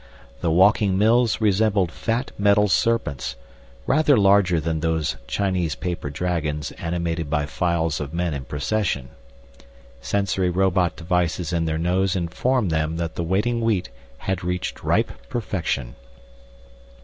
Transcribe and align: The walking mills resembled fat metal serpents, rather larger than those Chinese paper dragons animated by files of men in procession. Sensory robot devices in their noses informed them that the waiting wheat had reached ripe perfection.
The 0.39 0.49
walking 0.49 0.97
mills 0.97 1.39
resembled 1.41 1.91
fat 1.91 2.31
metal 2.35 2.67
serpents, 2.67 3.35
rather 3.85 4.17
larger 4.17 4.59
than 4.59 4.79
those 4.79 5.15
Chinese 5.27 5.75
paper 5.75 6.09
dragons 6.09 6.71
animated 6.71 7.29
by 7.29 7.45
files 7.45 7.99
of 7.99 8.11
men 8.11 8.33
in 8.33 8.45
procession. 8.45 9.09
Sensory 10.01 10.49
robot 10.49 10.95
devices 10.95 11.53
in 11.53 11.65
their 11.65 11.77
noses 11.77 12.15
informed 12.15 12.71
them 12.71 12.97
that 12.97 13.13
the 13.13 13.23
waiting 13.23 13.61
wheat 13.61 13.91
had 14.17 14.43
reached 14.43 14.83
ripe 14.83 15.11
perfection. 15.29 15.93